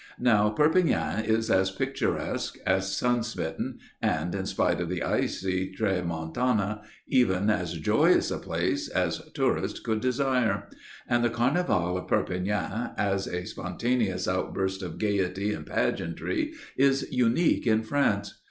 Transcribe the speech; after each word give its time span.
Now 0.17 0.49
Perpignan 0.49 1.25
is 1.25 1.51
as 1.51 1.69
picturesque, 1.69 2.57
as 2.65 2.91
sun 2.91 3.21
smitten 3.21 3.77
and, 4.01 4.33
in 4.33 4.47
spite 4.47 4.81
of 4.81 4.89
the 4.89 5.03
icy 5.03 5.71
tramontana, 5.77 6.81
even 7.07 7.51
as 7.51 7.77
joyous 7.77 8.31
a 8.31 8.39
place 8.39 8.87
as 8.89 9.21
tourist 9.35 9.83
could 9.83 10.01
desire; 10.01 10.69
and 11.07 11.23
the 11.23 11.29
Carnival 11.29 11.99
of 11.99 12.07
Perpignan, 12.07 12.93
as 12.97 13.27
a 13.27 13.45
spontaneous 13.45 14.27
outburst 14.27 14.81
of 14.81 14.97
gaiety 14.97 15.53
and 15.53 15.67
pageantry, 15.67 16.53
is 16.75 17.07
unique 17.11 17.67
in 17.67 17.83
France. 17.83 18.33